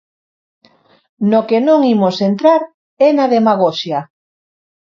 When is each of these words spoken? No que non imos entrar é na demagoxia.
No 1.31 1.39
que 1.47 1.57
non 1.67 1.79
imos 1.93 2.15
entrar 2.29 2.61
é 3.07 3.09
na 3.17 3.25
demagoxia. 3.35 3.99